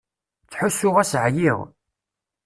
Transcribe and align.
Ttḥussuɣ-as 0.43 1.11
ɛyiɣ. 1.23 1.59